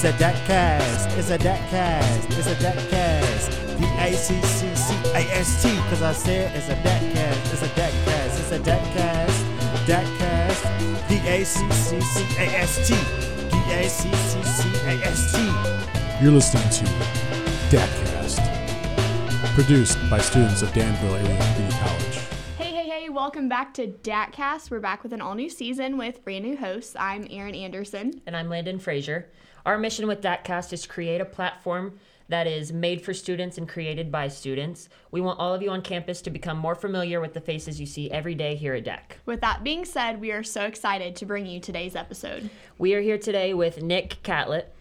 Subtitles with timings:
[0.00, 1.10] It's a deck cast.
[1.18, 2.30] It's a deck cast.
[2.38, 3.50] It's a deck cast.
[3.80, 5.76] D A C C C A S T.
[5.90, 7.52] Cause I said it's a deck cast.
[7.52, 8.38] It's a deck cast.
[8.38, 9.88] It's a deck cast.
[9.88, 10.62] Deck cast.
[11.08, 12.94] D A C C C A S T.
[13.50, 16.22] D A C C C A S T.
[16.22, 16.84] You're listening to
[17.76, 18.38] DACcast,
[19.56, 22.18] produced by students of Danville Area Community College.
[22.56, 24.70] Hey, hey, hey, welcome back to DACcast.
[24.70, 26.94] We're back with an all new season with brand new hosts.
[26.96, 28.22] I'm Erin Anderson.
[28.26, 29.28] And I'm Landon Frazier.
[29.68, 32.00] Our mission with DACcast is to create a platform
[32.30, 34.88] that is made for students and created by students.
[35.10, 37.84] We want all of you on campus to become more familiar with the faces you
[37.84, 39.18] see every day here at DAC.
[39.26, 42.48] With that being said, we are so excited to bring you today's episode.
[42.78, 44.74] We are here today with Nick Catlett.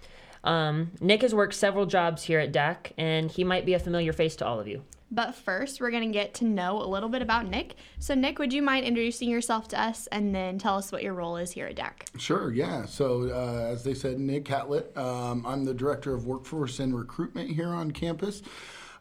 [0.46, 4.14] Um, Nick has worked several jobs here at DAC, and he might be a familiar
[4.14, 4.84] face to all of you.
[5.10, 7.76] But first, we're going to get to know a little bit about Nick.
[8.00, 11.14] So, Nick, would you mind introducing yourself to us and then tell us what your
[11.14, 12.20] role is here at DAC?
[12.20, 12.86] Sure, yeah.
[12.86, 14.96] So, uh, as they said, Nick Catlett.
[14.98, 18.42] Um, I'm the Director of Workforce and Recruitment here on campus.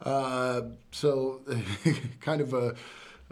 [0.01, 1.41] Uh, so,
[2.21, 2.77] kind of a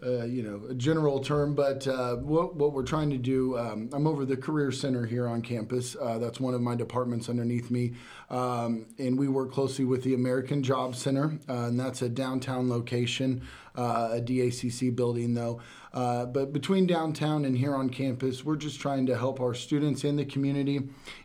[0.02, 3.88] uh, you know, a general term, but uh, what, what we're trying to do, um,
[3.92, 5.94] I'm over the Career Center here on campus.
[6.00, 7.94] Uh, that's one of my departments underneath me.
[8.28, 12.68] Um, and we work closely with the American Job Center, uh, and that's a downtown
[12.68, 13.42] location,
[13.76, 15.60] uh, a DACC building, though.
[15.92, 20.16] but between downtown and here on campus, we're just trying to help our students in
[20.16, 20.80] the community,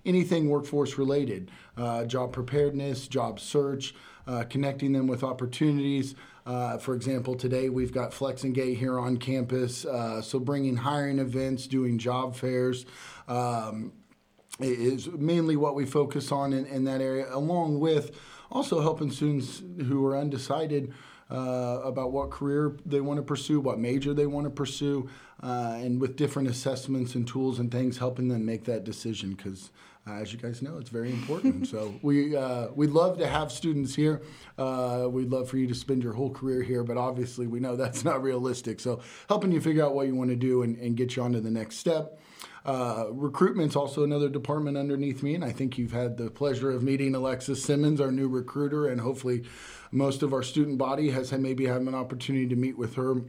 [0.06, 1.50] anything workforce related,
[2.06, 3.95] job preparedness, job search,
[4.50, 6.14] connecting them with opportunities.
[6.50, 11.67] Uh, for example, today we've got Flex-N-Gate here on campus, uh, so bringing hiring events,
[11.67, 12.88] doing job fairs.
[13.28, 13.94] Um,
[14.59, 18.19] is mainly what we focus on in, in, that area, along with
[18.52, 20.91] also helping students who are undecided
[21.30, 25.09] uh, about what career they want to pursue, what major they want to pursue,
[25.44, 29.72] uh, and with different assessments and tools and things, helping them make that decision because
[30.07, 31.67] uh, as you guys know, it's very important.
[31.73, 34.22] so we uh, we'd love to have students here.
[34.57, 37.75] Uh, we'd love for you to spend your whole career here, but obviously we know
[37.75, 38.79] that's not realistic.
[38.79, 41.34] So helping you figure out what you want to do and, and get you on
[41.34, 42.19] to the next step.
[42.66, 46.84] Uh, recruitment's also another department underneath me, and I think you've had the pleasure of
[46.84, 49.44] meeting Alexis Simmons, our new recruiter, and hopefully
[49.92, 53.24] most of our student body has maybe had an opportunity to meet with her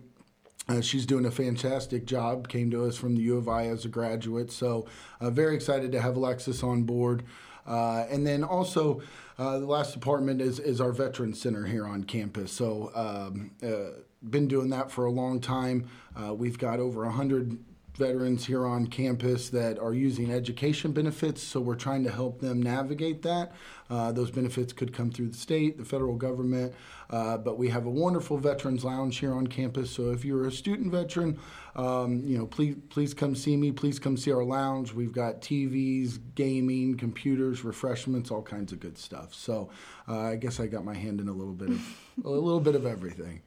[0.70, 2.48] uh, she's doing a fantastic job.
[2.48, 4.86] Came to us from the U of I as a graduate, so
[5.20, 7.24] uh, very excited to have Alexis on board.
[7.66, 9.02] Uh, and then also,
[9.38, 12.52] uh, the last department is is our Veterans Center here on campus.
[12.52, 15.88] So, um, uh, been doing that for a long time.
[16.32, 17.58] We've got over hundred
[17.96, 22.62] veterans here on campus that are using education benefits, so we're trying to help them
[22.62, 23.52] navigate that.
[23.88, 26.72] Uh, those benefits could come through the state, the federal government,
[27.10, 29.90] uh, but we have a wonderful veterans lounge here on campus.
[29.90, 31.38] So if you're a student veteran,
[31.76, 33.72] um, you know, please please come see me.
[33.72, 34.92] Please come see our lounge.
[34.92, 39.34] We've got TVs, gaming, computers, refreshments, all kinds of good stuff.
[39.34, 39.70] So
[40.08, 42.74] uh, I guess I got my hand in a little bit of a little bit
[42.74, 43.42] of everything.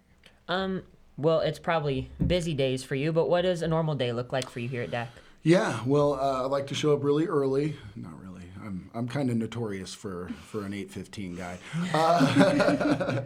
[0.47, 0.83] Um,
[1.17, 4.49] well, it's probably busy days for you, but what does a normal day look like
[4.49, 5.07] for you here at DAC?
[5.43, 7.75] Yeah, well, uh, I like to show up really early.
[7.95, 8.43] Not really.
[8.63, 11.57] I'm, I'm kind of notorious for, for an 8:15 guy,
[11.93, 13.23] uh,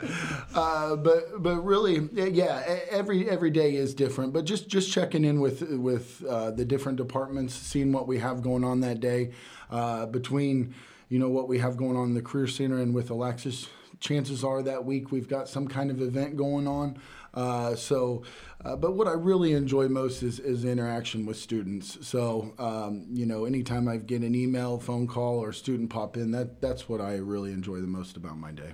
[0.55, 4.33] uh, but but really, yeah, every every day is different.
[4.33, 8.41] But just just checking in with with uh, the different departments, seeing what we have
[8.41, 9.31] going on that day,
[9.69, 10.73] uh, between
[11.09, 13.69] you know what we have going on in the career center and with Alexis.
[13.99, 16.99] Chances are that week we've got some kind of event going on.
[17.37, 18.23] Uh, so,
[18.65, 21.99] uh, but what I really enjoy most is, is interaction with students.
[22.05, 26.31] So, um, you know, anytime I get an email, phone call, or student pop in,
[26.31, 28.73] that that's what I really enjoy the most about my day.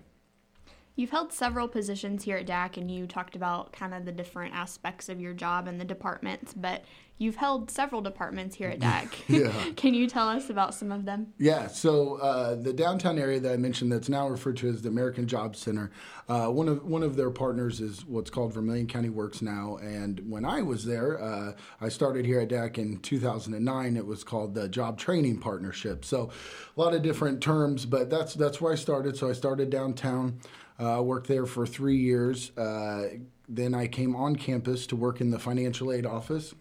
[0.96, 4.54] You've held several positions here at DAC, and you talked about kind of the different
[4.54, 6.86] aspects of your job and the departments, but
[7.18, 9.08] you've held several departments here at DAC.
[9.28, 9.72] yeah.
[9.76, 11.34] Can you tell us about some of them?
[11.40, 14.90] Yeah, so uh, the downtown area that I mentioned that's now referred to as the
[14.90, 15.90] American Job Center,
[16.30, 19.78] uh, one, of, one of their partners is what's called Vermilion County Works now.
[19.78, 23.98] And when I was there, uh, I started here at DAC in 2009.
[23.98, 26.06] It was called the Job Training Partnership.
[26.06, 26.30] So
[26.78, 29.18] a lot of different terms, but that's, that's where I started.
[29.18, 30.40] So I started downtown.
[30.80, 32.56] Uh, worked there for three years.
[32.58, 33.10] Uh,
[33.48, 36.56] then I came on campus to work in the financial aid office,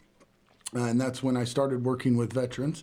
[0.77, 2.83] uh, and that's when I started working with veterans.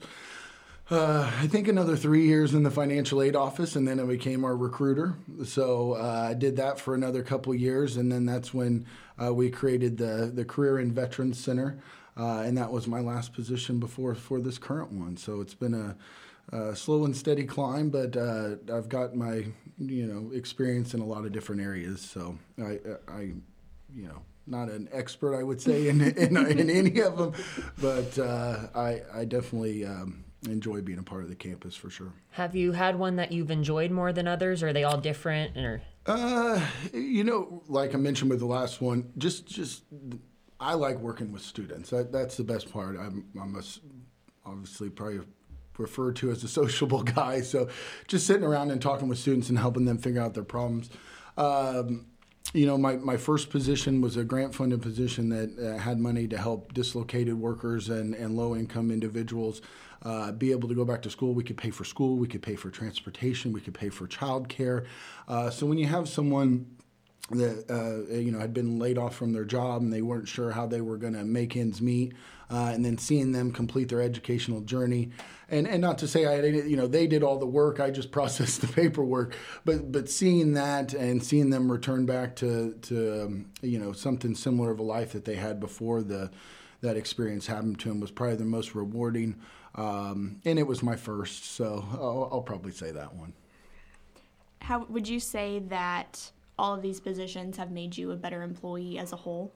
[0.90, 4.44] Uh, I think another three years in the financial aid office, and then I became
[4.44, 5.14] our recruiter.
[5.46, 8.88] So uh, I did that for another couple years, and then that's when
[9.24, 11.78] uh, we created the the Career and Veterans Center,
[12.16, 15.16] and that was my last position before for this current one.
[15.16, 15.96] So it's been a
[16.52, 19.46] uh, slow and steady climb, but uh, I've got my
[19.78, 22.02] you know experience in a lot of different areas.
[22.02, 23.22] So I, I
[23.94, 27.34] you know, not an expert, I would say, in in, in any of them,
[27.82, 32.14] but uh, I I definitely um, enjoy being a part of the campus for sure.
[32.32, 34.64] Have you had one that you've enjoyed more than others?
[34.64, 35.58] Or are they all different?
[35.58, 39.84] Or uh, you know, like I mentioned with the last one, just just
[40.60, 41.90] I like working with students.
[41.92, 42.98] That, that's the best part.
[43.00, 43.62] I'm, I'm a,
[44.46, 45.22] obviously probably
[45.80, 47.42] referred to as a sociable guy.
[47.42, 47.70] So
[48.08, 50.90] just sitting around and talking with students and helping them figure out their problems.
[51.38, 52.06] Um,
[52.54, 56.28] you know, my, my first position was a grant funded position that uh, had money
[56.28, 59.62] to help dislocated workers and, and low income individuals
[60.02, 61.34] uh, be able to go back to school.
[61.34, 64.86] We could pay for school, we could pay for transportation, we could pay for childcare.
[65.28, 66.66] Uh, so when you have someone
[67.32, 70.52] that uh, you know had been laid off from their job and they weren't sure
[70.52, 72.14] how they were going to make ends meet,
[72.50, 75.10] uh, and then seeing them complete their educational journey,
[75.50, 78.12] and and not to say I you know they did all the work, I just
[78.20, 79.36] processed the paperwork,
[79.66, 84.36] but but seeing that and seeing them return back to to um, you know something
[84.36, 86.32] similar of a life that they had before the
[86.82, 89.36] that experience happened to them was probably the most rewarding,
[89.76, 93.34] um, and it was my first, so I'll, I'll probably say that one.
[94.62, 96.32] How would you say that?
[96.60, 99.54] All of these positions have made you a better employee as a whole?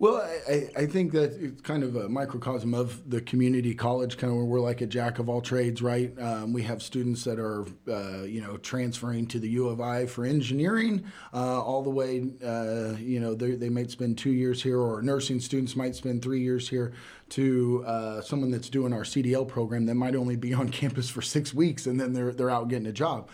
[0.00, 4.30] Well, I, I think that it's kind of a microcosm of the community college, kind
[4.30, 6.18] of where we're like a jack of all trades, right?
[6.18, 10.06] Um, we have students that are, uh, you know, transferring to the U of I
[10.06, 11.04] for engineering,
[11.34, 15.38] uh, all the way, uh, you know, they might spend two years here, or nursing
[15.38, 16.94] students might spend three years here,
[17.28, 21.20] to uh, someone that's doing our CDL program that might only be on campus for
[21.20, 23.28] six weeks and then they're, they're out getting a job.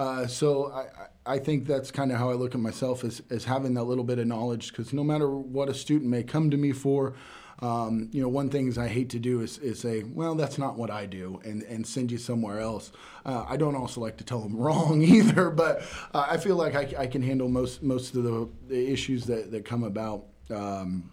[0.00, 3.44] Uh, so I, I think that's kind of how I look at myself as, as
[3.44, 6.56] having that little bit of knowledge because no matter what a student may come to
[6.56, 7.12] me for,
[7.58, 10.78] um, you know, one thing I hate to do is, is say, well, that's not
[10.78, 12.92] what I do and, and send you somewhere else.
[13.26, 15.82] Uh, I don't also like to tell them wrong either, but
[16.14, 19.50] uh, I feel like I, I, can handle most, most of the, the issues that,
[19.50, 20.24] that come about.
[20.48, 21.10] Um,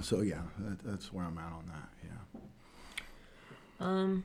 [0.00, 1.88] so, yeah, that, that's where I'm at on that.
[3.80, 3.86] Yeah.
[3.86, 4.24] Um,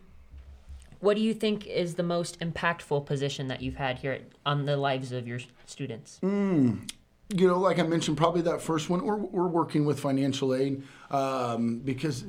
[1.06, 4.76] what do you think is the most impactful position that you've had here on the
[4.76, 6.20] lives of your students?
[6.24, 6.90] Mm,
[7.30, 9.06] you know, like I mentioned, probably that first one.
[9.06, 10.82] We're, we're working with financial aid
[11.12, 12.26] um, because,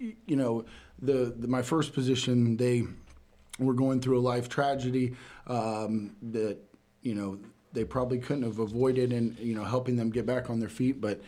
[0.00, 0.64] you know,
[1.00, 2.82] the, the, my first position, they
[3.60, 5.14] were going through a life tragedy
[5.46, 6.58] um, that,
[7.02, 7.38] you know,
[7.72, 11.00] they probably couldn't have avoided and, you know, helping them get back on their feet.
[11.00, 11.20] But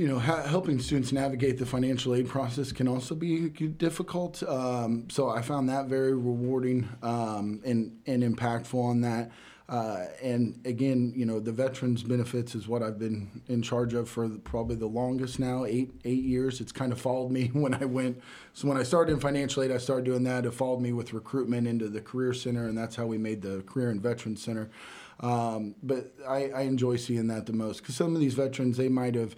[0.00, 4.42] you know, ha- helping students navigate the financial aid process can also be difficult.
[4.44, 9.30] Um, so I found that very rewarding um, and and impactful on that.
[9.68, 14.08] Uh, and again, you know, the veterans benefits is what I've been in charge of
[14.08, 16.62] for probably the longest now, eight eight years.
[16.62, 18.22] It's kind of followed me when I went.
[18.54, 20.46] So when I started in financial aid, I started doing that.
[20.46, 23.60] It followed me with recruitment into the career center, and that's how we made the
[23.66, 24.70] career and veterans center.
[25.20, 28.88] Um, but I, I enjoy seeing that the most because some of these veterans they
[28.88, 29.36] might have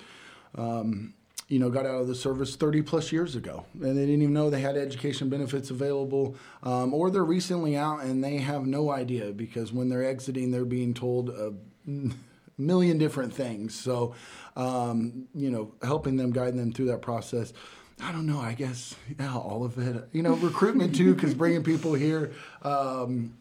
[0.56, 1.14] um,
[1.48, 4.32] you know, got out of the service 30 plus years ago, and they didn't even
[4.32, 8.90] know they had education benefits available, um, or they're recently out and they have no
[8.90, 11.52] idea because when they're exiting, they're being told a
[12.58, 13.74] million different things.
[13.74, 14.14] So,
[14.56, 17.52] um, you know, helping them, guiding them through that process.
[18.00, 18.40] I don't know.
[18.40, 20.08] I guess yeah, all of it.
[20.12, 22.32] You know, recruitment too, because bringing people here,
[22.62, 23.34] um,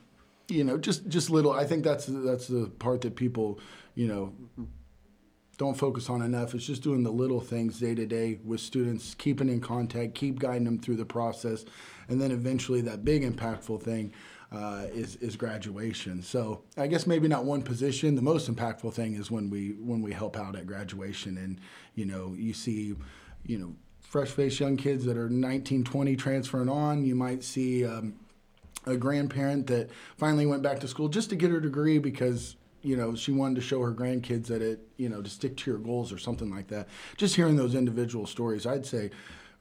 [0.50, 1.52] you know, just just little.
[1.52, 3.60] I think that's that's the part that people,
[3.96, 4.34] you know,
[5.62, 6.56] don't focus on enough.
[6.56, 10.40] It's just doing the little things day to day with students, keeping in contact, keep
[10.40, 11.66] guiding them through the process,
[12.10, 14.12] and then eventually that big impactful thing
[14.52, 16.24] uh, is is graduation.
[16.24, 18.16] So I guess maybe not one position.
[18.16, 21.60] The most impactful thing is when we when we help out at graduation, and
[21.94, 22.96] you know you see,
[23.46, 27.06] you know, fresh faced young kids that are 19, 20 transferring on.
[27.06, 27.86] You might see.
[27.86, 28.16] Um,
[28.88, 32.96] a grandparent that finally went back to school just to get her degree because you
[32.96, 35.80] know, she wanted to show her grandkids that it, you know, to stick to your
[35.80, 36.88] goals or something like that.
[37.18, 39.12] Just hearing those individual stories, I'd say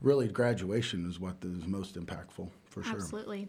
[0.01, 2.95] really graduation is what is most impactful for sure.
[2.95, 3.49] Absolutely.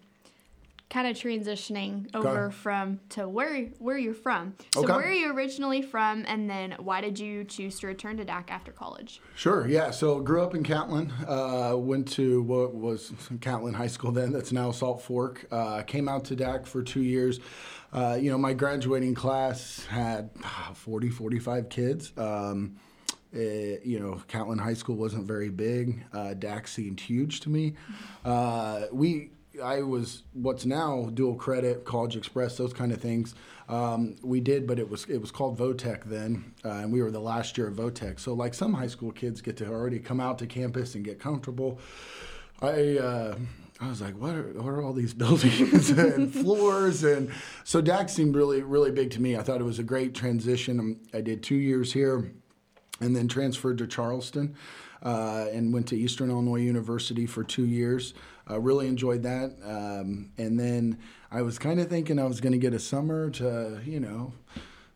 [0.92, 4.56] Kind of transitioning over from to where where you're from.
[4.74, 4.92] So okay.
[4.92, 8.52] where are you originally from, and then why did you choose to return to DAC
[8.52, 9.22] after college?
[9.36, 9.66] Sure.
[9.66, 9.92] Yeah.
[9.92, 11.14] So grew up in Catlin.
[11.26, 14.34] Uh, went to what was Catlin High School then.
[14.34, 15.48] That's now Salt Fork.
[15.50, 17.40] Uh, came out to DAC for two years.
[17.94, 22.12] Uh, you know, my graduating class had ah, 40, 45 kids.
[22.18, 22.76] Um,
[23.34, 26.04] it, eh, you know, Catlin High School wasn't very big.
[26.12, 27.76] Uh, DAC seemed huge to me.
[28.26, 29.32] Uh, we,
[29.64, 33.36] I was what's now dual credit, College Express, those kind of things.
[33.68, 37.12] Um, we did, but it was it was called Votech then, uh, and we were
[37.12, 38.20] the last year of Votech.
[38.20, 41.20] So, like some high school kids get to already come out to campus and get
[41.20, 41.80] comfortable.
[42.62, 43.36] I uh,
[43.82, 47.04] I was like, what are, what are all these buildings and floors?
[47.04, 47.32] And
[47.64, 49.36] so DAC seemed really, really big to me.
[49.36, 51.00] I thought it was a great transition.
[51.14, 52.32] I did two years here
[53.00, 54.56] and then transferred to Charleston.
[55.02, 58.14] Uh, and went to Eastern Illinois University for two years.
[58.50, 59.56] Uh, really enjoyed that.
[59.64, 60.98] Um, and then
[61.32, 64.34] I was kind of thinking I was going to get a summer to, you know,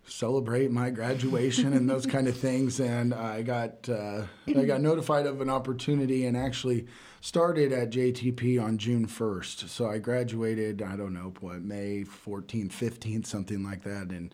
[0.08, 2.80] celebrate my graduation and those kind of things.
[2.80, 6.88] And I got uh, I got notified of an opportunity and actually
[7.22, 9.68] started at JTP on June 1st.
[9.68, 14.10] So I graduated, I don't know, what, May 14th, 15th, something like that.
[14.12, 14.34] And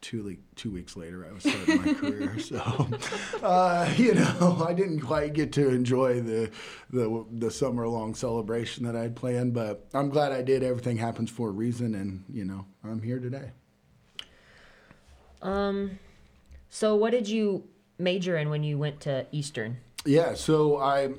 [0.00, 2.36] two, le- two weeks later, I was starting my career.
[2.38, 2.88] So,
[3.42, 6.50] uh, you know, I didn't quite get to enjoy the,
[6.90, 10.62] the, the summer long celebration that I'd planned, but I'm glad I did.
[10.62, 11.94] Everything happens for a reason.
[11.94, 13.50] And, you know, I'm here today.
[15.42, 15.98] Um,
[16.70, 17.64] so what did you
[17.98, 19.78] major in when you went to Eastern?
[20.04, 21.10] Yeah, so I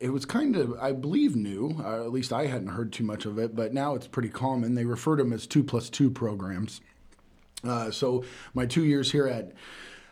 [0.00, 3.24] it was kind of I believe new, uh, at least I hadn't heard too much
[3.24, 4.74] of it, but now it's pretty common.
[4.74, 6.80] They refer to them as two plus two programs.
[7.64, 9.52] Uh, so my two years here at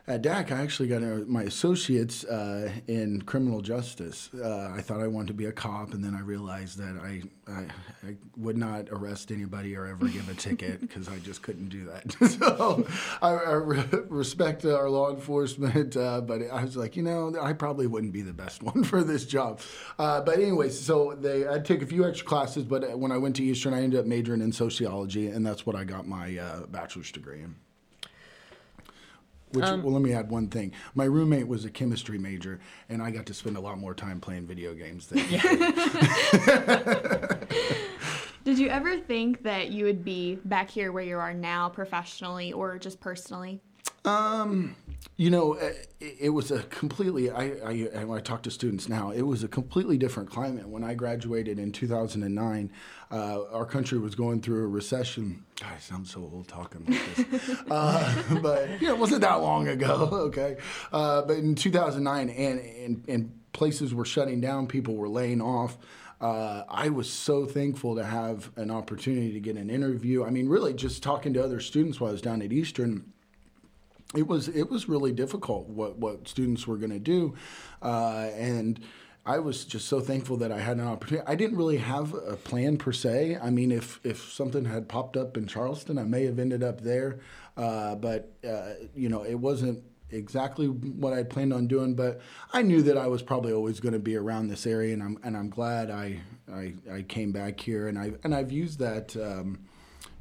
[0.07, 4.31] at DAC, I actually got a, my associates uh, in criminal justice.
[4.35, 7.23] Uh, I thought I wanted to be a cop, and then I realized that I,
[7.51, 7.67] I,
[8.09, 11.85] I would not arrest anybody or ever give a ticket because I just couldn't do
[11.85, 12.13] that.
[12.41, 12.87] so
[13.23, 17.53] I, I re- respect our law enforcement, uh, but I was like, you know, I
[17.53, 19.61] probably wouldn't be the best one for this job.
[19.99, 23.37] Uh, but anyways, so they I took a few extra classes, but when I went
[23.37, 26.67] to Eastern, I ended up majoring in sociology, and that's what I got my uh,
[26.67, 27.55] bachelor's degree in.
[29.53, 30.73] Which, Um, well, let me add one thing.
[30.95, 34.21] My roommate was a chemistry major, and I got to spend a lot more time
[34.21, 37.49] playing video games than he did.
[38.45, 42.53] Did you ever think that you would be back here where you are now professionally
[42.53, 43.61] or just personally?
[44.05, 44.77] Um,
[45.17, 47.31] you know, uh, it, it was a completely.
[47.31, 50.67] I, I and when I talk to students now, it was a completely different climate.
[50.67, 52.73] When I graduated in 2009,
[53.11, 55.45] uh, our country was going through a recession.
[55.61, 59.69] God, I sound so old talking like this, uh, but yeah, it wasn't that long
[59.69, 60.09] ago.
[60.31, 60.57] Okay,
[60.93, 65.77] uh, but in 2009, and, and and places were shutting down, people were laying off.
[66.21, 70.25] Uh, I was so thankful to have an opportunity to get an interview.
[70.25, 73.13] I mean, really, just talking to other students while I was down at Eastern
[74.17, 77.35] it was it was really difficult what what students were going to do,
[77.83, 78.81] uh, and
[79.25, 81.27] I was just so thankful that I had an opportunity.
[81.27, 83.39] I didn't really have a plan per se.
[83.41, 86.81] I mean, if if something had popped up in Charleston, I may have ended up
[86.81, 87.21] there,
[87.57, 91.95] uh, but uh, you know, it wasn't exactly what I planned on doing.
[91.95, 92.21] But
[92.53, 95.19] I knew that I was probably always going to be around this area, and I'm
[95.23, 96.21] and I'm glad I
[96.53, 99.17] I, I came back here, and I and I've used that.
[99.17, 99.61] Um,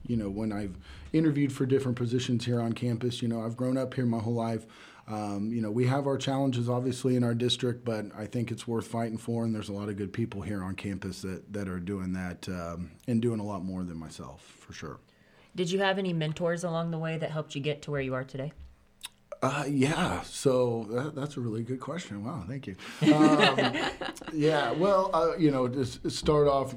[0.06, 0.76] you know, when I've
[1.14, 4.34] interviewed for different positions here on campus, you know, I've grown up here my whole
[4.34, 4.66] life.
[5.08, 8.68] Um, you know, we have our challenges obviously in our district, but I think it's
[8.68, 11.68] worth fighting for, and there's a lot of good people here on campus that, that
[11.68, 15.00] are doing that um, and doing a lot more than myself, for sure.
[15.56, 18.14] Did you have any mentors along the way that helped you get to where you
[18.14, 18.54] are today?
[19.42, 22.24] Uh, yeah, so that, that's a really good question.
[22.24, 22.76] Wow, thank you.
[23.14, 23.76] Um,
[24.34, 26.76] yeah, well, uh, you know, just start off.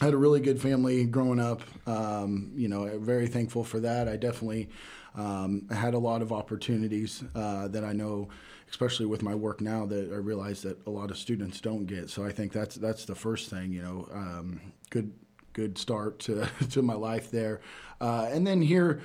[0.00, 1.62] I had a really good family growing up.
[1.86, 4.08] Um, you know, very thankful for that.
[4.08, 4.68] I definitely
[5.16, 8.28] um, had a lot of opportunities uh, that I know,
[8.70, 12.10] especially with my work now, that I realize that a lot of students don't get.
[12.10, 13.72] So I think that's that's the first thing.
[13.72, 15.12] You know, um, good
[15.52, 17.60] good start to to my life there,
[18.00, 19.00] uh, and then here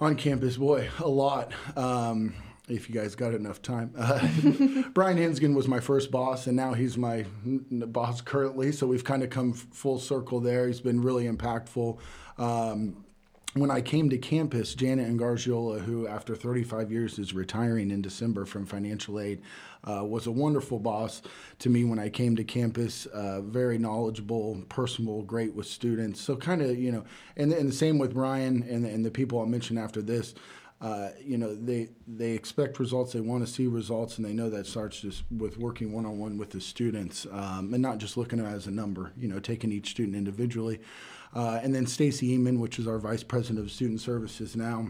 [0.00, 1.52] on campus, boy, a lot.
[1.76, 2.32] Um,
[2.70, 3.92] if you guys got enough time.
[3.96, 4.20] Uh,
[4.94, 8.72] Brian Hensgen was my first boss, and now he's my boss currently.
[8.72, 10.66] So we've kind of come full circle there.
[10.66, 11.98] He's been really impactful.
[12.38, 13.04] Um,
[13.54, 18.44] when I came to campus, Janet Ingargiola, who after 35 years is retiring in December
[18.44, 19.42] from financial aid,
[19.82, 21.20] uh, was a wonderful boss
[21.58, 23.06] to me when I came to campus.
[23.06, 26.20] Uh, very knowledgeable, personable, great with students.
[26.20, 27.04] So kind of you know,
[27.36, 30.34] and, and the same with Brian and, and the people I'll mention after this.
[30.80, 34.48] Uh, you know they they expect results they want to see results and they know
[34.48, 38.46] that starts just with working one-on-one with the students um, and not just looking at
[38.46, 40.80] it as a number you know taking each student individually.
[41.34, 44.88] Uh, and then stacy Ehmen which is our vice president of student services now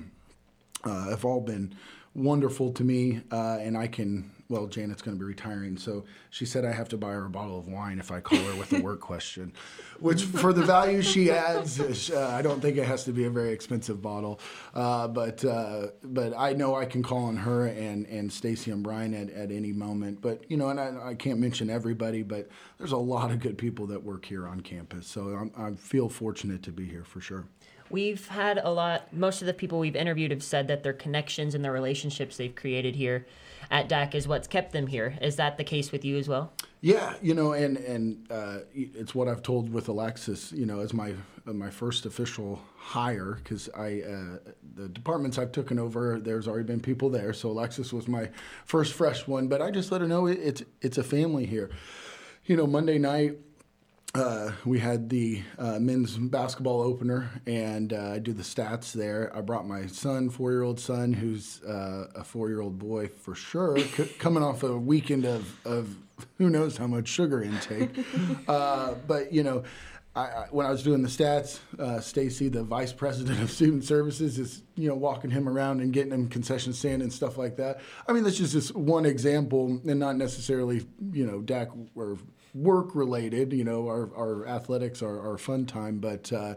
[0.85, 1.75] uh, have all been
[2.15, 6.45] wonderful to me uh, and i can well janet's going to be retiring so she
[6.45, 8.71] said i have to buy her a bottle of wine if i call her with
[8.75, 9.53] a work question
[10.01, 13.31] which for the value she adds uh, i don't think it has to be a
[13.31, 14.41] very expensive bottle.
[14.75, 18.83] Uh, but uh, but i know i can call on her and and stacy and
[18.83, 20.21] brian at, at any moment.
[20.21, 23.57] But you know and I, I can't mention everybody but there's a lot of good
[23.57, 25.07] people that work here on campus.
[25.07, 27.47] So I'm, i feel fortunate to be here for sure
[27.91, 31.55] We've had a lot, most of the people we've interviewed have said that their connections
[31.55, 33.27] and their relationships they've created here
[33.71, 35.19] at DAC is what's kept them here.
[35.21, 36.53] Is that the case with you as well?
[36.81, 40.51] Yeah, you know, and and uh, it's what I've told with Alexis.
[40.51, 41.15] You know, as my
[41.47, 46.65] uh, my first official hire, because I uh, the departments I've taken over, there's already
[46.65, 47.35] been people there.
[47.35, 48.31] So Alexis was my
[48.65, 51.71] first fresh one, but I just let her know it, it's it's a family here.
[52.47, 53.37] You know, Monday night
[54.15, 59.31] uh, we had the uh, men's basketball opener, and uh, I do the stats there.
[59.35, 63.07] I brought my son, four year old son, who's uh, a four year old boy
[63.09, 65.95] for sure, c- coming off a weekend of, of
[66.39, 67.91] who knows how much sugar intake.
[68.49, 69.63] Uh, but, you know,
[70.15, 73.85] I, I, when I was doing the stats, uh, Stacy, the vice president of student
[73.85, 77.57] services, is you know walking him around and getting him concession stand and stuff like
[77.57, 77.81] that.
[78.09, 82.19] I mean, that's just just one example, and not necessarily you know DAC or
[82.55, 83.53] work related.
[83.53, 86.33] You know, our, our athletics are our fun time, but.
[86.33, 86.55] Uh,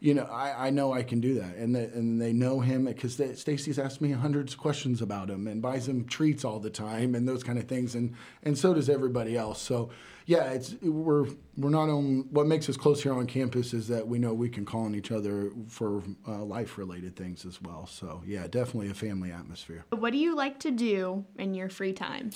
[0.00, 3.14] you know, I, I know I can do that, and and they know him because
[3.14, 7.14] Stacy's asked me hundreds of questions about him and buys him treats all the time
[7.14, 9.60] and those kind of things, and and so does everybody else.
[9.60, 9.90] So,
[10.24, 11.26] yeah, it's we're
[11.58, 12.26] we're not on.
[12.30, 14.94] What makes us close here on campus is that we know we can call on
[14.94, 17.86] each other for uh, life related things as well.
[17.86, 19.84] So, yeah, definitely a family atmosphere.
[19.90, 22.30] What do you like to do in your free time?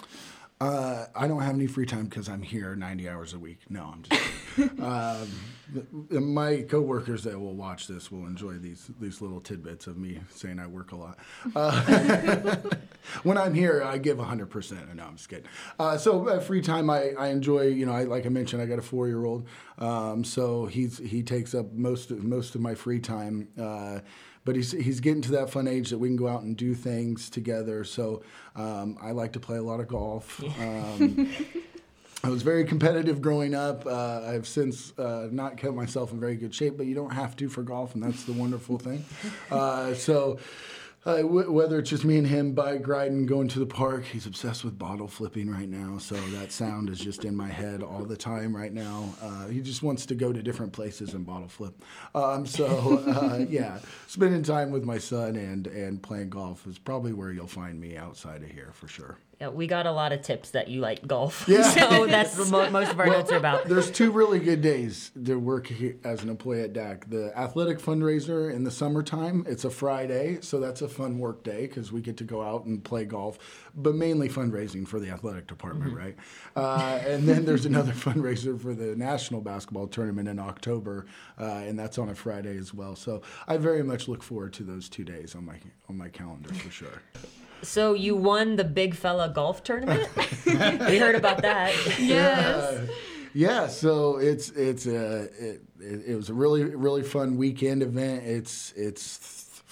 [0.60, 3.58] Uh, I don't have any free time because I'm here 90 hours a week.
[3.68, 4.22] No, I'm just.
[4.80, 5.28] um,
[6.34, 10.60] my coworkers that will watch this will enjoy these these little tidbits of me saying
[10.60, 11.18] I work a lot.
[11.56, 12.56] Uh,
[13.24, 14.46] when I'm here, I give 100.
[14.46, 15.46] percent No, I'm just kidding.
[15.78, 17.62] Uh, so uh, free time, I, I enjoy.
[17.62, 20.98] You know, I, like I mentioned, I got a four year old, um, so he's
[20.98, 23.48] he takes up most of, most of my free time.
[24.44, 26.74] But he's he's getting to that fun age that we can go out and do
[26.74, 27.82] things together.
[27.84, 28.22] So
[28.54, 30.42] um, I like to play a lot of golf.
[30.60, 31.30] Um,
[32.22, 33.84] I was very competitive growing up.
[33.86, 37.36] Uh, I've since uh, not kept myself in very good shape, but you don't have
[37.36, 39.04] to for golf, and that's the wonderful thing.
[39.50, 40.38] Uh, so
[41.06, 44.26] uh, w- whether it's just me and him bike riding, going to the park, he's
[44.26, 45.98] obsessed with bottle flipping right now.
[45.98, 49.14] So that sound is just in my head all the time right now.
[49.20, 51.84] Uh, he just wants to go to different places and bottle flip.
[52.14, 57.12] Um, so uh, yeah, spending time with my son and and playing golf is probably
[57.12, 59.18] where you'll find me outside of here for sure.
[59.40, 61.44] Yeah, we got a lot of tips that you like golf.
[61.48, 61.62] Yeah.
[61.70, 63.64] so that's what mo- most of our well, notes are about.
[63.66, 65.72] There's two really good days to work
[66.04, 67.10] as an employee at DAC.
[67.10, 71.66] The athletic fundraiser in the summertime, it's a Friday, so that's a fun work day
[71.66, 75.46] because we get to go out and play golf, but mainly fundraising for the athletic
[75.46, 75.98] department, mm-hmm.
[75.98, 76.16] right?
[76.56, 81.06] Uh, and then there's another fundraiser for the national basketball tournament in October,
[81.40, 82.96] uh, and that's on a Friday as well.
[82.96, 86.52] So I very much look forward to those two days on my on my calendar
[86.54, 87.02] for sure.
[87.64, 90.08] So you won the big fella golf tournament?
[90.46, 91.74] we heard about that.
[91.98, 92.88] Yes.
[93.32, 98.24] yeah, so it's it's a it, it, it, was a really really fun weekend event.
[98.24, 99.62] It's it's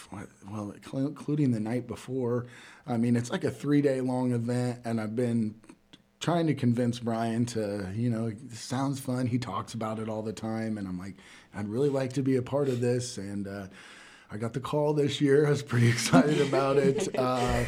[0.50, 2.46] well, including the night before.
[2.86, 5.54] I mean, it's like a three day long event, and I've been
[6.20, 9.26] trying to convince Brian to, you know, it sounds fun.
[9.26, 11.16] He talks about it all the time, and I'm like,
[11.54, 13.46] I'd really like to be a part of this, and.
[13.46, 13.66] Uh,
[14.32, 15.46] I got the call this year.
[15.46, 17.08] I was pretty excited about it.
[17.16, 17.64] Uh,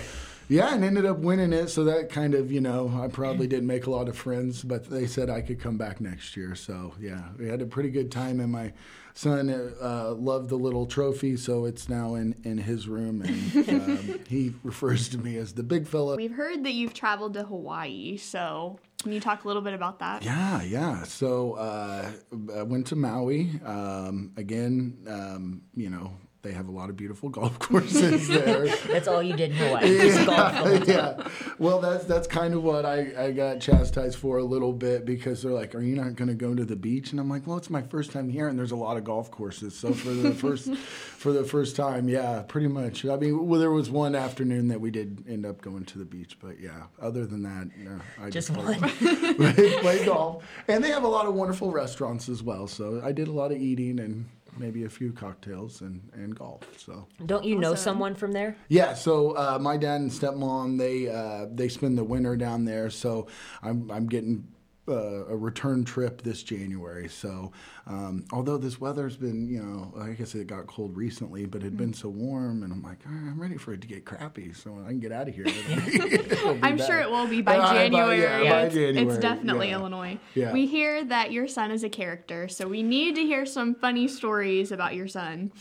[0.49, 1.69] yeah, and ended up winning it.
[1.69, 4.89] So that kind of, you know, I probably didn't make a lot of friends, but
[4.89, 6.55] they said I could come back next year.
[6.55, 8.73] So yeah, we had a pretty good time, and my
[9.15, 14.21] son uh, loved the little trophy, so it's now in in his room, and um,
[14.29, 16.17] he refers to me as the big fella.
[16.17, 19.99] We've heard that you've traveled to Hawaii, so can you talk a little bit about
[20.01, 20.25] that?
[20.25, 21.05] Yeah, yeah.
[21.05, 22.11] So uh,
[22.55, 24.99] I went to Maui um, again.
[25.07, 26.13] Um, you know,
[26.45, 28.69] they have a lot of beautiful golf courses there.
[28.87, 29.97] that's all you did in Hawaii.
[29.97, 31.29] Yeah, yeah.
[31.59, 35.43] Well, that's that's kind of what I, I got chastised for a little bit because
[35.43, 37.57] they're like, "Are you not going to go to the beach?" And I'm like, "Well,
[37.57, 39.75] it's my first time here, and there's a lot of golf courses.
[39.75, 43.05] So for the first for the first time, yeah, pretty much.
[43.05, 46.05] I mean, well, there was one afternoon that we did end up going to the
[46.05, 48.75] beach, but yeah, other than that, no, I just, just one.
[48.79, 52.67] Played, played golf, and they have a lot of wonderful restaurants as well.
[52.67, 56.63] So I did a lot of eating and maybe a few cocktails and, and golf.
[56.79, 58.57] So don't you know someone from there?
[58.69, 58.95] Yeah.
[58.95, 62.91] So uh, my dad and stepmom they uh, they spend the winter down there.
[62.91, 63.27] So
[63.63, 64.47] I'm I'm getting
[64.87, 67.09] uh, a return trip this January.
[67.09, 67.53] So,
[67.87, 71.65] um, although this weather's been, you know, I guess it got cold recently, but it
[71.65, 71.97] had been mm.
[71.97, 75.01] so warm, and I'm like, I'm ready for it to get crappy so I can
[75.01, 75.47] get out of here.
[76.63, 76.87] I'm bad.
[76.87, 78.21] sure it will be by January.
[78.21, 79.09] yeah, yeah, by it's, January.
[79.09, 79.75] it's definitely yeah.
[79.75, 80.19] Illinois.
[80.35, 80.53] Yeah.
[80.53, 84.09] We hear that your son is a character, so we need to hear some funny
[84.09, 85.53] stories about your son.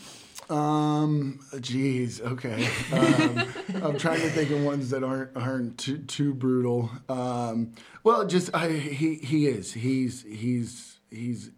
[0.50, 2.68] Um, geez, okay.
[2.92, 3.44] Um,
[3.82, 6.90] I'm trying to think of ones that aren't aren't too too brutal.
[7.08, 11.50] Um, well, just I, he he is he's he's he's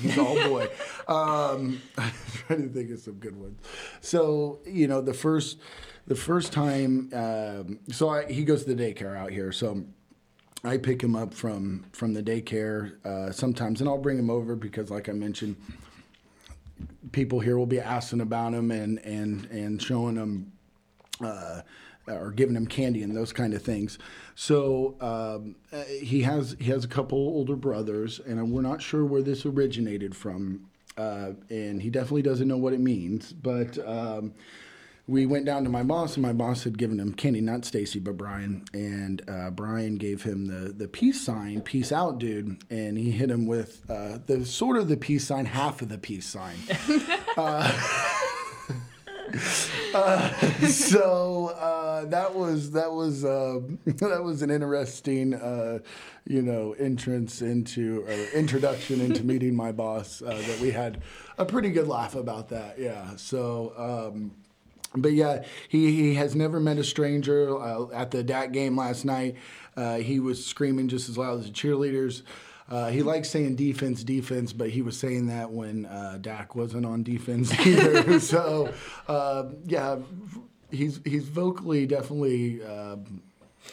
[0.00, 0.68] he's all boy.
[1.08, 2.12] Um, I'm
[2.46, 3.58] trying to think of some good ones.
[4.00, 5.58] So you know the first
[6.06, 9.52] the first time, um, so I, he goes to the daycare out here.
[9.52, 9.84] So
[10.64, 14.56] I pick him up from from the daycare uh, sometimes, and I'll bring him over
[14.56, 15.56] because, like I mentioned,
[17.12, 20.52] people here will be asking about him and and and showing him.
[21.20, 21.62] Uh,
[22.06, 23.98] or giving him candy and those kind of things.
[24.34, 25.56] So um,
[26.00, 30.16] he has he has a couple older brothers, and we're not sure where this originated
[30.16, 30.68] from.
[30.96, 33.32] Uh, and he definitely doesn't know what it means.
[33.32, 34.32] But um,
[35.08, 37.98] we went down to my boss, and my boss had given him candy, not Stacy,
[37.98, 38.64] but Brian.
[38.74, 42.62] And uh, Brian gave him the the peace sign, peace out, dude.
[42.70, 45.98] And he hit him with uh, the sort of the peace sign, half of the
[45.98, 46.58] peace sign.
[47.36, 47.72] Uh,
[49.94, 50.30] uh,
[50.66, 55.78] so uh, that was that was uh, that was an interesting uh,
[56.26, 61.00] you know entrance into or introduction into meeting my boss uh, that we had
[61.36, 64.32] a pretty good laugh about that yeah so um,
[64.96, 67.58] but yeah, he, he has never met a stranger.
[67.58, 69.36] Uh, at the DAC game last night,
[69.76, 72.22] uh, he was screaming just as loud as the cheerleaders.
[72.70, 76.84] Uh, he likes saying defense, defense, but he was saying that when uh, DAC wasn't
[76.84, 78.20] on defense either.
[78.20, 78.72] so,
[79.08, 79.96] uh, yeah,
[80.70, 82.96] he's he's vocally definitely uh,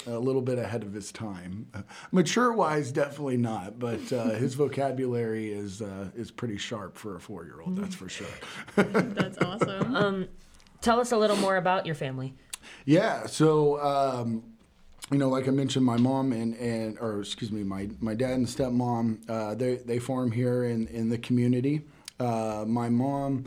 [0.07, 1.67] a little bit ahead of his time.
[2.11, 7.19] Mature wise, definitely not, but uh, his vocabulary is uh, is pretty sharp for a
[7.19, 7.75] four year old.
[7.75, 8.27] That's for sure.
[8.75, 9.95] That's awesome.
[9.95, 10.27] Um,
[10.85, 12.33] tell us a little more about your family.
[12.85, 13.81] Yeah, so.
[13.81, 14.43] Um,
[15.11, 18.31] you know, like I mentioned, my mom and, and or excuse me, my, my dad
[18.31, 21.83] and stepmom, uh, they they farm here in in the community.
[22.19, 23.45] Uh, my mom,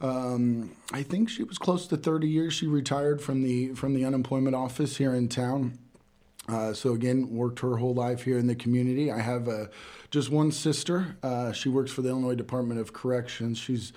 [0.00, 2.54] um, I think she was close to 30 years.
[2.54, 5.78] She retired from the from the unemployment office here in town.
[6.48, 9.12] Uh, so again, worked her whole life here in the community.
[9.12, 9.66] I have uh,
[10.10, 11.16] just one sister.
[11.22, 13.58] Uh, she works for the Illinois Department of Corrections.
[13.58, 13.92] She's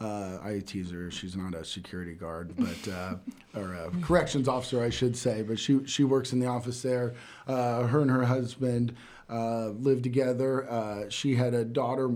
[0.00, 1.10] uh, I tease her.
[1.10, 3.14] She's not a security guard, but uh,
[3.54, 5.42] or a corrections officer, I should say.
[5.42, 7.14] But she she works in the office there.
[7.46, 8.96] Uh, her and her husband
[9.28, 10.68] uh, live together.
[10.70, 12.10] Uh, she had a daughter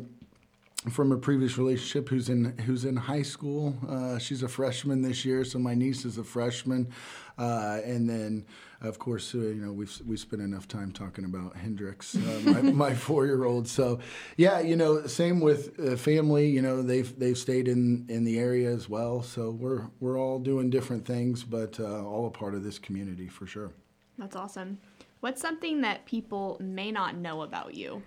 [0.91, 3.77] from a previous relationship who's in who's in high school.
[3.89, 6.89] Uh, she's a freshman this year, so my niece is a freshman,
[7.37, 8.45] and then
[8.87, 12.63] of course uh, you know we've we spent enough time talking about Hendrix, uh, my,
[12.87, 13.69] my four year old.
[13.69, 14.01] So
[14.37, 16.49] yeah, you know, same with uh, family.
[16.49, 19.23] You know, they've they've stayed in in the area as well.
[19.23, 23.29] So we're we're all doing different things, but uh, all a part of this community
[23.29, 23.73] for sure.
[24.19, 24.79] That's awesome.
[25.21, 28.03] What's something that people may not know about you?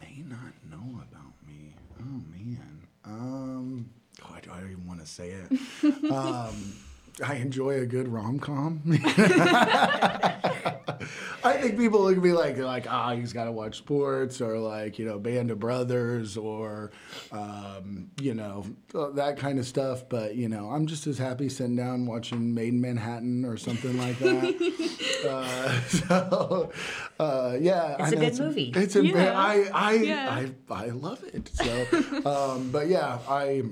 [0.00, 1.74] May not know about me.
[2.00, 2.86] Oh man.
[3.04, 3.90] Um.
[4.22, 6.10] Oh, I don't even want to say it.
[6.10, 6.74] um,
[7.22, 8.82] I enjoy a good rom com.
[11.42, 14.40] I think people look at me like like ah, oh, he's got to watch sports
[14.40, 16.90] or like you know Band of Brothers or
[17.32, 18.64] um, you know
[19.14, 20.08] that kind of stuff.
[20.08, 23.96] But you know, I'm just as happy sitting down watching Maid in Manhattan or something
[23.96, 25.24] like that.
[25.28, 26.72] uh, so
[27.18, 28.72] uh, yeah, it's I a good it's movie.
[28.74, 29.38] It's a yeah.
[29.38, 30.30] I I, yeah.
[30.30, 31.48] I I love it.
[31.48, 31.86] So,
[32.24, 33.62] um, but yeah, I.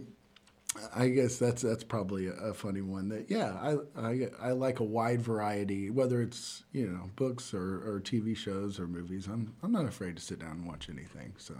[0.94, 3.08] I guess that's that's probably a, a, funny one.
[3.08, 7.76] That yeah, I, I I like a wide variety, whether it's you know books or,
[7.86, 9.26] or TV shows or movies.
[9.26, 11.34] I'm I'm not afraid to sit down and watch anything.
[11.38, 11.54] So.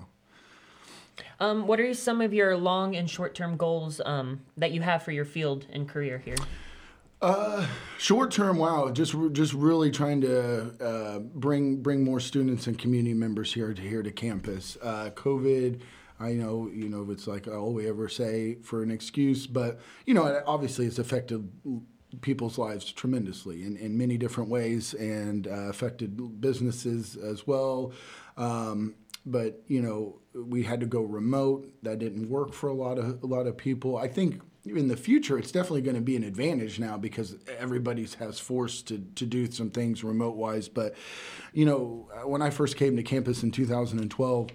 [1.40, 5.02] Um, what are some of your long and short term goals um, that you have
[5.02, 6.37] for your field and career here?
[7.20, 7.66] Uh,
[7.98, 13.14] short term, wow, just just really trying to uh, bring bring more students and community
[13.14, 14.78] members here to here to campus.
[14.81, 15.81] Uh, COVID
[16.20, 20.14] I know, you know, it's like all we ever say for an excuse, but you
[20.14, 21.50] know, obviously it's affected
[22.20, 27.92] people's lives tremendously in, in many different ways and uh, affected businesses as well.
[28.37, 28.94] Um,
[29.26, 31.70] but you know, we had to go remote.
[31.83, 33.96] That didn't work for a lot of a lot of people.
[33.96, 38.07] I think in the future, it's definitely going to be an advantage now because everybody
[38.18, 40.68] has forced to, to do some things remote wise.
[40.68, 40.94] But,
[41.52, 44.50] you know, when I first came to campus in 2012,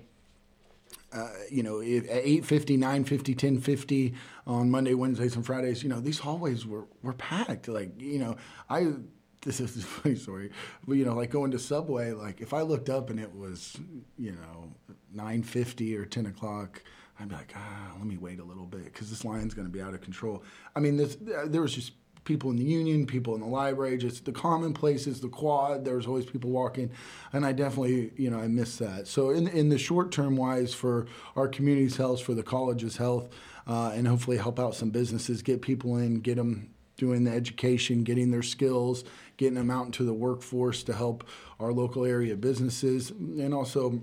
[1.13, 4.13] uh, you know, at 8.50, 9.50, 10.50
[4.47, 7.67] on Monday, Wednesdays, and Fridays, you know, these hallways were, were packed.
[7.67, 8.36] Like, you know,
[8.69, 8.93] I,
[9.41, 10.52] this is a funny story,
[10.88, 13.78] but, you know, like going to Subway, like if I looked up and it was,
[14.17, 14.73] you know,
[15.15, 16.82] 9.50 or 10 o'clock,
[17.19, 19.71] I'd be like, ah, let me wait a little bit because this line's going to
[19.71, 20.43] be out of control.
[20.76, 21.91] I mean, this, there was just
[22.24, 25.86] people in the union, people in the library, just the common places, the quad.
[25.86, 26.92] There's always people walking,
[27.32, 29.08] and I definitely, you know, I miss that.
[29.08, 33.30] So in in the short term wise, for our community's health, for the college's health,
[33.68, 38.04] uh, and hopefully help out some businesses, get people in, get them doing the education,
[38.04, 39.04] getting their skills,
[39.38, 41.28] getting them out into the workforce to help
[41.60, 44.02] our local area businesses, and also,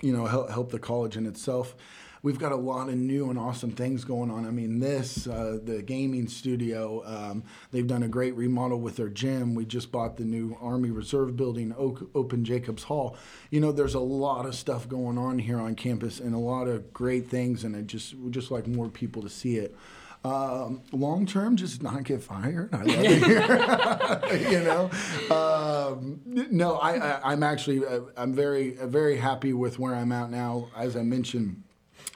[0.00, 1.74] you know, help help the college in itself.
[2.22, 4.46] We've got a lot of new and awesome things going on.
[4.46, 9.08] I mean, this, uh, the gaming studio, um, they've done a great remodel with their
[9.08, 9.54] gym.
[9.54, 13.16] We just bought the new Army Reserve building, Open Jacobs Hall.
[13.50, 16.68] You know, there's a lot of stuff going on here on campus and a lot
[16.68, 19.74] of great things, and I just we just like more people to see it.
[20.22, 22.74] Um, long term, just not get fired.
[22.74, 24.50] I love it here.
[24.50, 24.90] you know,
[25.34, 30.68] um, no, I, am actually uh, I'm very very happy with where I'm at now.
[30.76, 31.62] As I mentioned.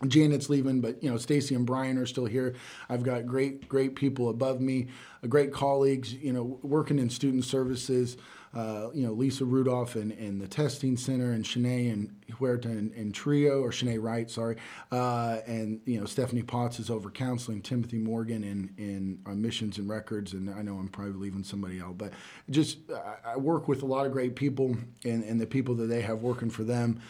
[0.06, 2.54] Janet's leaving, but you know Stacy and Brian are still here.
[2.88, 4.88] I've got great, great people above me,
[5.22, 6.12] uh, great colleagues.
[6.12, 8.16] You know, working in student services
[8.54, 12.92] uh, you know, Lisa Rudolph and, and the testing center and Shanae and Huerta and,
[12.92, 14.56] and Trio, or Shanae Wright, sorry.
[14.92, 19.78] Uh, and, you know, Stephanie Potts is over counseling, Timothy Morgan in, in on missions
[19.78, 20.34] and records.
[20.34, 22.12] And I know I'm probably leaving somebody out, but
[22.48, 25.86] just I, I work with a lot of great people and, and the people that
[25.86, 27.00] they have working for them.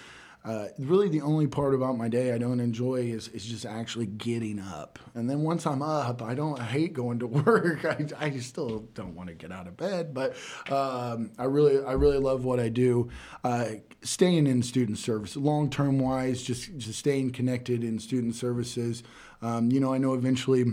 [0.45, 4.05] Uh, really, the only part about my day I don't enjoy is, is just actually
[4.05, 4.99] getting up.
[5.15, 7.85] And then once I'm up, I don't I hate going to work.
[7.87, 10.37] I, I still don't want to get out of bed, but
[10.71, 13.09] um, I really I really love what I do.
[13.43, 13.67] Uh,
[14.03, 19.03] staying in student service, long term wise, just just staying connected in student services.
[19.41, 20.65] Um, you know, I know eventually.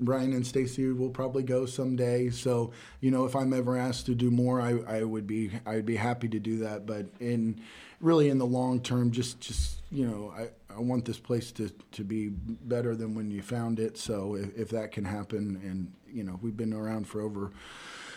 [0.00, 2.30] Brian and Stacy will probably go someday.
[2.30, 5.86] So, you know, if I'm ever asked to do more, I, I would be I'd
[5.86, 6.86] be happy to do that.
[6.86, 7.60] But in
[8.00, 11.70] really in the long term, just just you know, I, I want this place to,
[11.92, 13.96] to be better than when you found it.
[13.96, 17.50] So if, if that can happen, and you know, we've been around for over.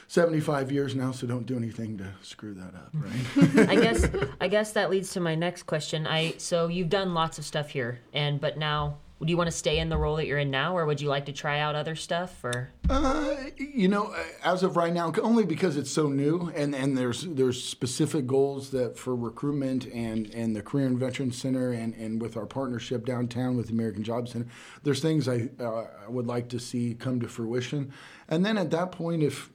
[0.07, 3.69] 75 years now, so don't do anything to screw that up, right?
[3.69, 4.05] I guess
[4.41, 6.05] I guess that leads to my next question.
[6.05, 9.55] I so you've done lots of stuff here, and but now would you want to
[9.55, 11.75] stay in the role that you're in now, or would you like to try out
[11.75, 12.43] other stuff?
[12.43, 16.97] Or uh, you know, as of right now, only because it's so new, and, and
[16.97, 21.93] there's there's specific goals that for recruitment and, and the Career and Veteran Center, and,
[21.93, 24.47] and with our partnership downtown with the American Job Center,
[24.81, 27.93] there's things I, uh, I would like to see come to fruition,
[28.27, 29.51] and then at that point, if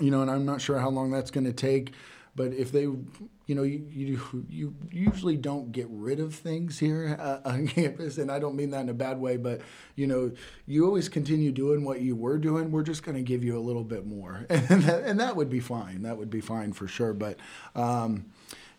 [0.00, 1.94] you know, and I'm not sure how long that's going to take.
[2.34, 7.16] But if they, you know, you, you, you usually don't get rid of things here
[7.20, 9.60] uh, on campus, and I don't mean that in a bad way, but
[9.96, 10.32] you know,
[10.66, 12.70] you always continue doing what you were doing.
[12.70, 15.50] We're just going to give you a little bit more, and that, and that would
[15.50, 16.02] be fine.
[16.02, 17.12] That would be fine for sure.
[17.12, 17.38] But
[17.74, 18.26] um,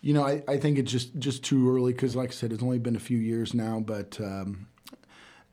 [0.01, 2.63] you know, I, I think it's just just too early because, like I said, it's
[2.63, 3.79] only been a few years now.
[3.79, 4.65] But um,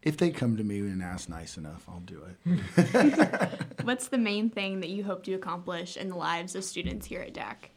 [0.02, 3.60] if they come to me and ask nice enough, I'll do it.
[3.82, 7.20] What's the main thing that you hope to accomplish in the lives of students here
[7.20, 7.68] at DAC?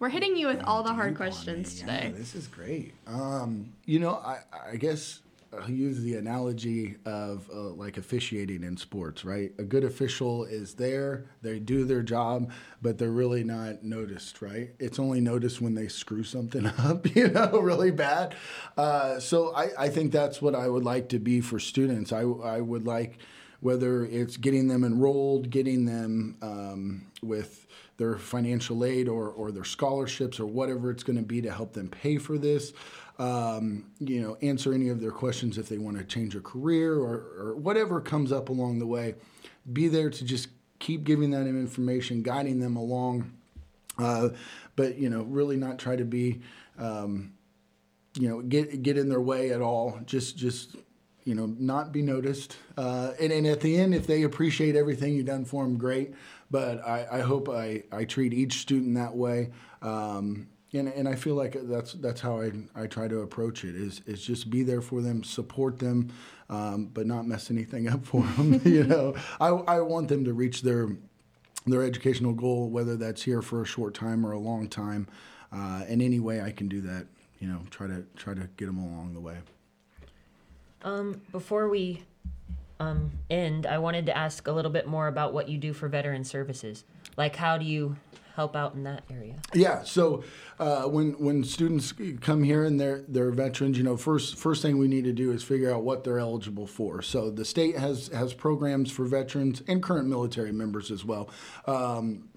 [0.00, 2.10] We're hitting you with all the hard questions today.
[2.10, 2.94] Yeah, this is great.
[3.06, 4.38] Um, you know, I,
[4.72, 5.20] I guess
[5.52, 9.52] I'll use the analogy of uh, like officiating in sports, right?
[9.58, 14.70] A good official is there, they do their job, but they're really not noticed, right?
[14.78, 18.34] It's only noticed when they screw something up, you know, really bad.
[18.78, 22.10] Uh, so I, I think that's what I would like to be for students.
[22.10, 23.18] I, I would like,
[23.60, 27.59] whether it's getting them enrolled, getting them um, with
[28.00, 31.74] their financial aid or, or their scholarships or whatever it's going to be to help
[31.74, 32.72] them pay for this.
[33.18, 36.94] Um, you know, answer any of their questions if they want to change a career
[36.94, 39.16] or, or whatever comes up along the way.
[39.70, 43.30] Be there to just keep giving them information, guiding them along.
[43.98, 44.30] Uh,
[44.76, 46.40] but you know, really not try to be,
[46.78, 47.34] um,
[48.18, 50.00] you know, get get in their way at all.
[50.06, 50.74] Just just
[51.24, 52.56] you know, not be noticed.
[52.78, 56.14] Uh, and, and at the end, if they appreciate everything you've done for them, great.
[56.50, 59.50] But I, I hope I, I treat each student that way.
[59.82, 63.74] Um, and, and I feel like that's that's how I, I try to approach it
[63.74, 66.12] is is just be there for them, support them,
[66.48, 68.60] um, but not mess anything up for them.
[68.64, 70.88] you know, I, I want them to reach their
[71.66, 75.08] their educational goal, whether that's here for a short time or a long time.
[75.52, 77.06] Uh, in any way I can do that,
[77.40, 79.38] you know, try to try to get them along the way.
[80.82, 82.04] Um, before we
[82.80, 85.88] um, end, I wanted to ask a little bit more about what you do for
[85.88, 86.84] veteran services.
[87.16, 87.96] Like, how do you
[88.34, 89.34] help out in that area?
[89.52, 89.82] Yeah.
[89.84, 90.24] So
[90.58, 94.78] uh, when when students come here and they're they're veterans, you know, first first thing
[94.78, 97.02] we need to do is figure out what they're eligible for.
[97.02, 101.28] So the state has has programs for veterans and current military members as well.
[101.66, 102.29] Um,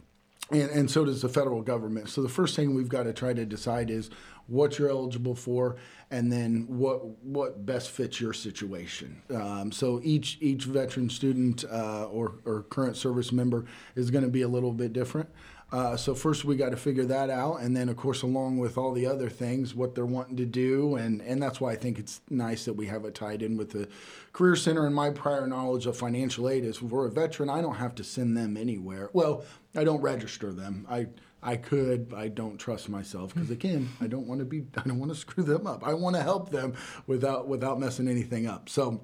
[0.51, 2.09] and, and so does the federal government.
[2.09, 4.09] So the first thing we've got to try to decide is
[4.47, 5.77] what you're eligible for,
[6.11, 9.21] and then what what best fits your situation.
[9.33, 14.29] Um, so each each veteran student uh, or or current service member is going to
[14.29, 15.29] be a little bit different.
[15.73, 18.77] Uh, so first we got to figure that out, and then of course along with
[18.77, 21.97] all the other things, what they're wanting to do, and and that's why I think
[21.97, 23.89] it's nice that we have it tied in with the
[24.33, 24.85] career center.
[24.85, 28.03] And my prior knowledge of financial aid is for a veteran, I don't have to
[28.03, 29.09] send them anywhere.
[29.13, 30.85] Well, I don't register them.
[30.87, 31.07] I
[31.41, 34.99] I could, I don't trust myself because again, I don't want to be, I don't
[34.99, 35.85] want to screw them up.
[35.85, 36.75] I want to help them
[37.07, 38.69] without without messing anything up.
[38.69, 39.01] So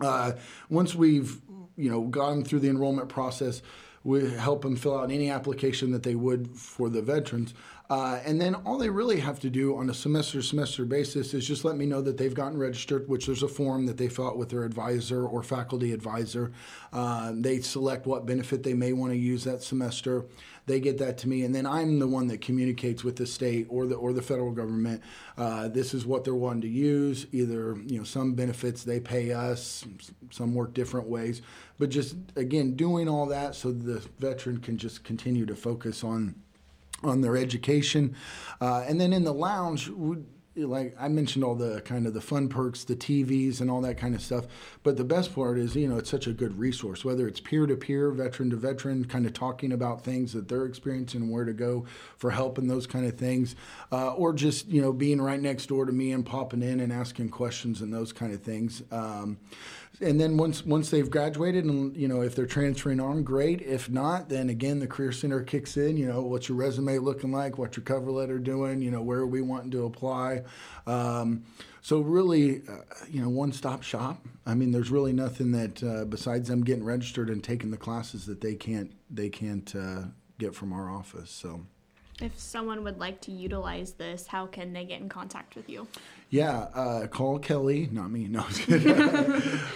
[0.00, 0.32] uh,
[0.68, 1.40] once we've
[1.76, 3.62] you know gone through the enrollment process,
[4.04, 7.54] we help them fill out any application that they would for the veterans.
[7.92, 11.46] Uh, and then all they really have to do on a semester semester basis is
[11.46, 14.28] just let me know that they've gotten registered, which there's a form that they fill
[14.28, 16.52] out with their advisor or faculty advisor.
[16.90, 20.24] Uh, they select what benefit they may want to use that semester.
[20.64, 23.66] They get that to me, and then I'm the one that communicates with the state
[23.68, 25.02] or the or the federal government.
[25.36, 27.26] Uh, this is what they're wanting to use.
[27.30, 29.84] Either you know some benefits they pay us,
[30.30, 31.42] some work different ways,
[31.78, 36.34] but just again doing all that so the veteran can just continue to focus on
[37.02, 38.14] on their education.
[38.60, 39.90] Uh, and then in the lounge,
[40.54, 43.96] like I mentioned, all the kind of the fun perks, the TVs, and all that
[43.96, 44.44] kind of stuff.
[44.82, 47.66] But the best part is, you know, it's such a good resource, whether it's peer
[47.66, 51.54] to peer, veteran to veteran, kind of talking about things that they're experiencing where to
[51.54, 51.86] go
[52.18, 53.56] for help and those kind of things,
[53.92, 56.92] uh, or just, you know, being right next door to me and popping in and
[56.92, 58.82] asking questions and those kind of things.
[58.90, 59.38] Um,
[60.02, 63.62] and then once once they've graduated and you know if they're transferring on great.
[63.62, 67.32] If not then again the career center kicks in you know what's your resume looking
[67.32, 67.58] like?
[67.58, 68.82] What's your cover letter doing?
[68.82, 70.42] You know where are we wanting to apply?
[70.86, 71.44] Um,
[71.80, 74.24] so really uh, you know one stop shop.
[74.46, 78.26] I mean there's really nothing that uh, besides them getting registered and taking the classes
[78.26, 80.02] that they can't they can't uh,
[80.38, 81.60] get from our office so
[82.22, 85.86] if someone would like to utilize this, how can they get in contact with you?
[86.30, 88.26] Yeah, uh, call Kelly, not me.
[88.26, 88.40] No,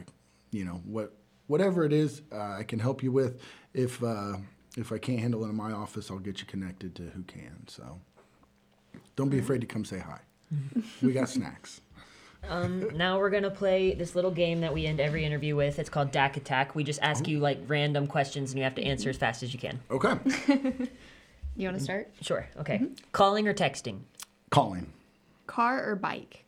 [0.52, 1.14] you know what,
[1.48, 3.42] whatever it is, uh, I can help you with.
[3.74, 4.38] If uh,
[4.78, 7.66] if I can't handle it in my office, I'll get you connected to who can.
[7.68, 8.00] So
[9.16, 10.20] don't be afraid to come say hi.
[11.02, 11.82] we got snacks.
[12.48, 15.78] Um, now we're gonna play this little game that we end every interview with.
[15.78, 16.74] It's called DAC Attack.
[16.76, 19.54] We just ask you like random questions, and you have to answer as fast as
[19.54, 19.80] you can.
[19.92, 20.18] Okay.
[21.56, 22.10] you want to start?
[22.22, 22.48] Sure.
[22.60, 22.76] Okay.
[22.78, 22.94] Mm-hmm.
[23.12, 24.00] Calling or texting?
[24.50, 24.92] Calling.
[25.48, 26.46] Car or bike?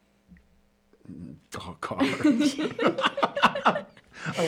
[1.60, 1.98] Oh, car.
[2.02, 3.86] I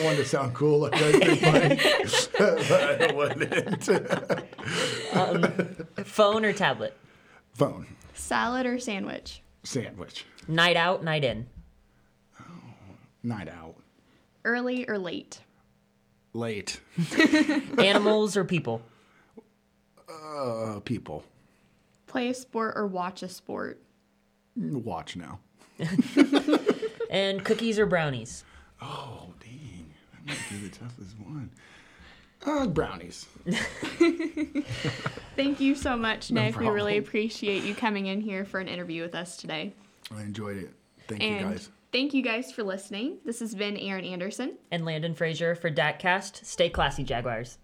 [0.04, 3.88] wanted to sound cool like that, but I wouldn't.
[5.14, 5.42] um,
[6.04, 6.96] phone or tablet?
[7.54, 7.86] Phone.
[8.14, 9.42] Salad or sandwich?
[9.64, 10.26] Sandwich.
[10.46, 11.46] Night out, night in.
[12.40, 12.44] Oh,
[13.22, 13.74] night out.
[14.44, 15.40] Early or late?
[16.34, 16.80] Late.
[17.78, 18.82] Animals or people?
[20.08, 21.24] Uh, people.
[22.06, 23.80] Play a sport or watch a sport?
[24.56, 25.40] Watch now.
[27.10, 28.44] and cookies or brownies?
[28.82, 29.92] Oh, dang.
[30.12, 31.50] That might be the toughest one.
[32.44, 33.26] Uh, brownies.
[35.36, 36.54] Thank you so much, Nick.
[36.54, 39.72] No we really appreciate you coming in here for an interview with us today.
[40.14, 40.70] I enjoyed it.
[41.08, 41.70] Thank and you guys.
[41.92, 43.18] Thank you guys for listening.
[43.24, 46.44] This has been Aaron Anderson and Landon Frazier for DACcast.
[46.44, 47.58] Stay classy, Jaguars.